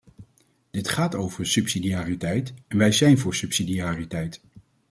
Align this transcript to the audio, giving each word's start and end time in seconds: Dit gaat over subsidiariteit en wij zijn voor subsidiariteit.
Dit 0.71 0.87
gaat 0.89 1.15
over 1.15 1.45
subsidiariteit 1.47 2.53
en 2.67 2.77
wij 2.77 2.91
zijn 2.91 3.17
voor 3.17 3.35
subsidiariteit. 3.35 4.41